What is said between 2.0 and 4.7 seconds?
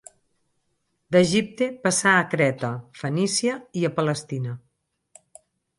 a Creta, Fenícia, i a Palestina.